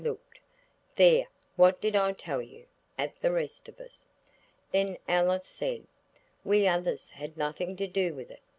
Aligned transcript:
looked, 0.03 0.39
"There, 0.95 1.27
what 1.57 1.79
did 1.79 1.95
I 1.95 2.13
tell 2.13 2.41
you?" 2.41 2.65
at 2.97 3.21
the 3.21 3.31
rest 3.31 3.69
of 3.69 3.79
us. 3.79 4.07
Then 4.71 4.97
Alice 5.07 5.45
said, 5.45 5.85
"We 6.43 6.67
others 6.67 7.11
had 7.11 7.37
nothing 7.37 7.75
to 7.75 7.85
do 7.85 8.15
with 8.15 8.31
it. 8.31 8.41